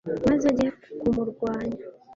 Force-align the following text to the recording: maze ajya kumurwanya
maze 0.27 0.45
ajya 0.51 0.69
kumurwanya 0.99 1.83